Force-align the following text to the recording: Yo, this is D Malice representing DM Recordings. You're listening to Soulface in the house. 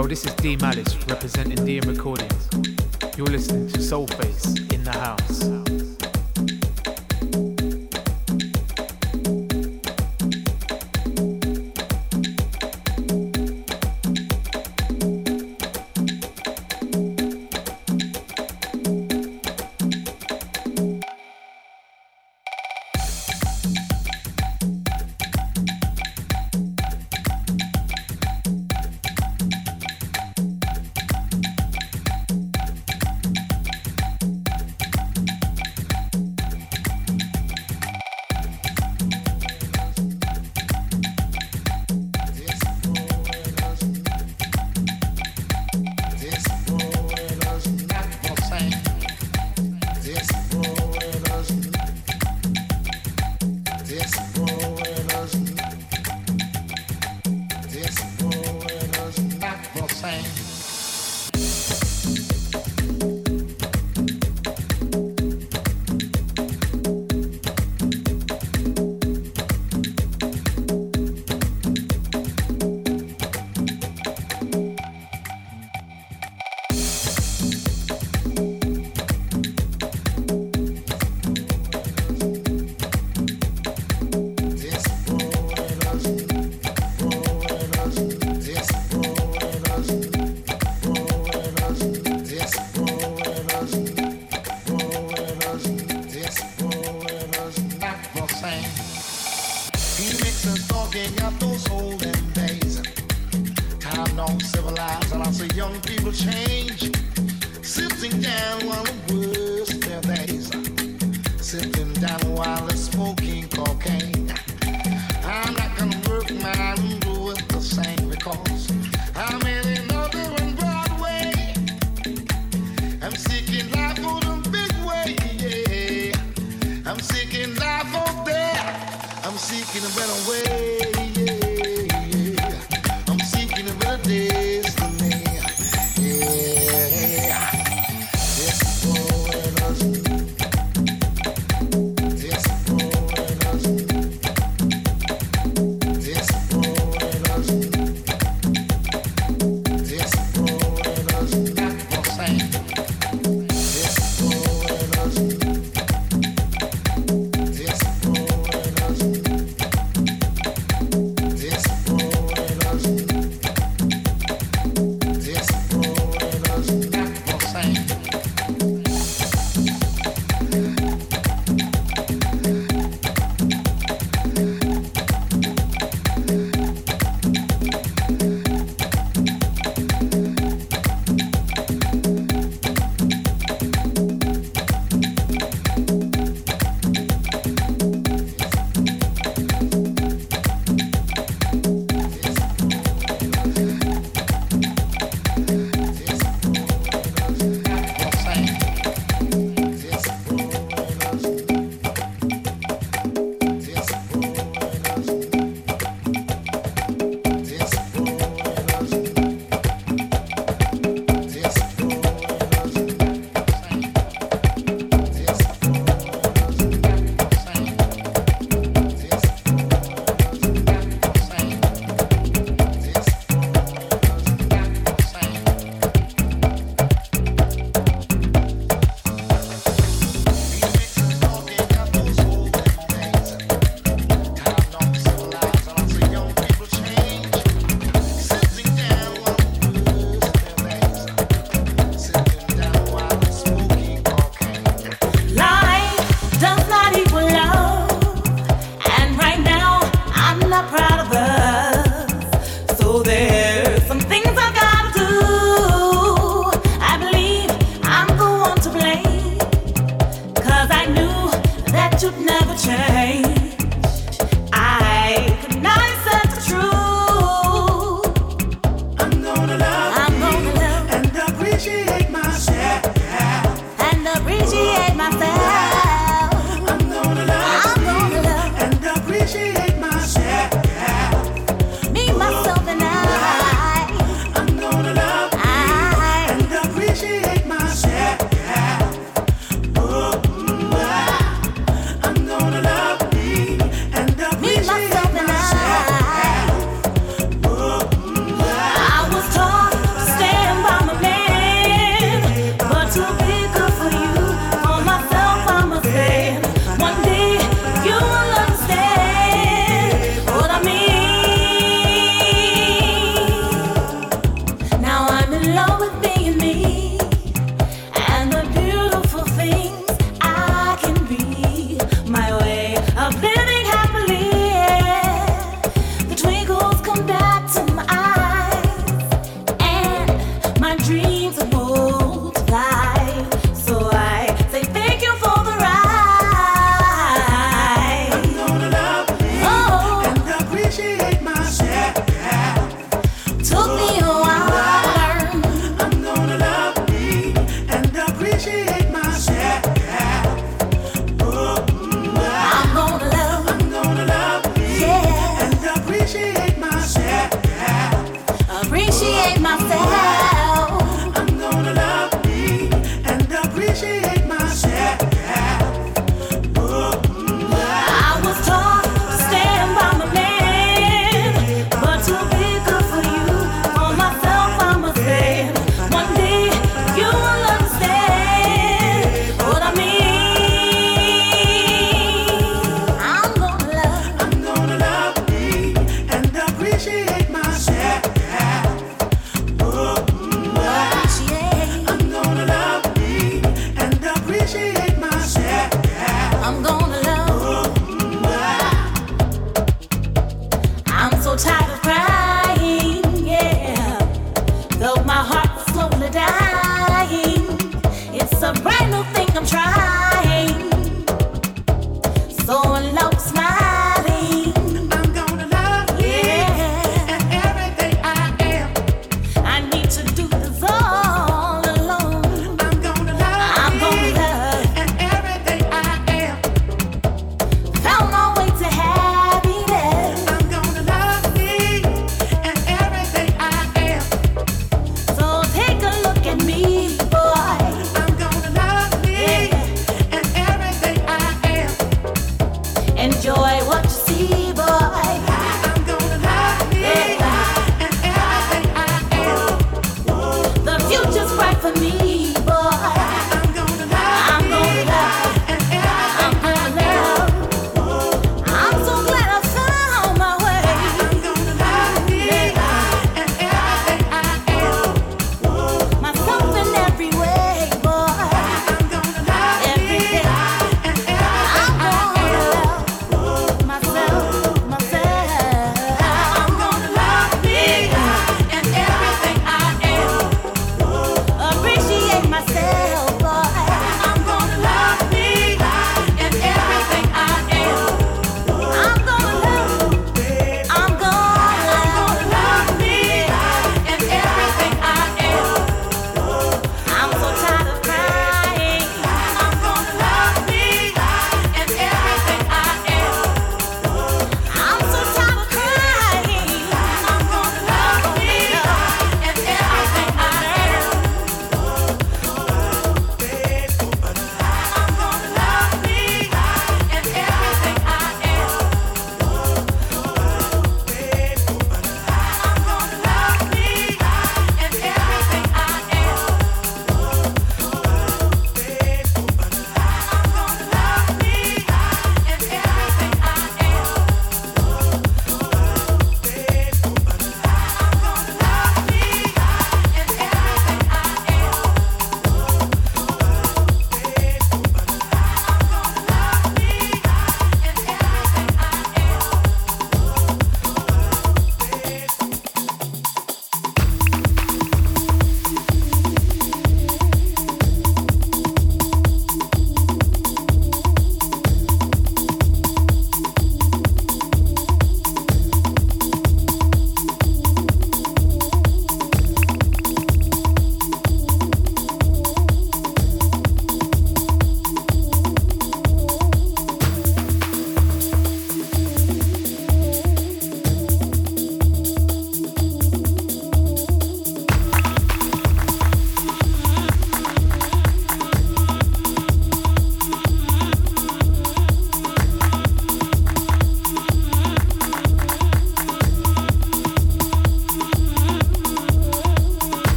Yo, 0.00 0.06
this 0.06 0.24
is 0.24 0.32
D 0.36 0.56
Malice 0.56 0.96
representing 1.08 1.58
DM 1.58 1.84
Recordings. 1.84 2.48
You're 3.18 3.26
listening 3.26 3.68
to 3.68 3.80
Soulface 3.80 4.72
in 4.72 4.82
the 4.82 4.92
house. 4.92 5.59